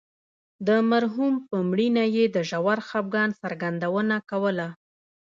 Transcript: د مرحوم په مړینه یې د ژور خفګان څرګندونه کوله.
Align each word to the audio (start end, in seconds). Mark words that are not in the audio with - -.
د 0.67 0.69
مرحوم 0.91 1.33
په 1.47 1.57
مړینه 1.69 2.03
یې 2.15 2.25
د 2.35 2.37
ژور 2.49 2.79
خفګان 2.87 3.29
څرګندونه 3.41 4.15
کوله. 4.29 4.67